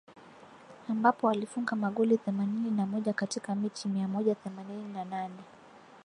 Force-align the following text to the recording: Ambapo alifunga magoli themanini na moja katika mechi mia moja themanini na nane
Ambapo 0.89 1.29
alifunga 1.29 1.75
magoli 1.75 2.17
themanini 2.17 2.71
na 2.71 2.85
moja 2.85 3.13
katika 3.13 3.55
mechi 3.55 3.87
mia 3.87 4.07
moja 4.07 4.35
themanini 4.35 4.93
na 4.93 5.05
nane 5.05 5.43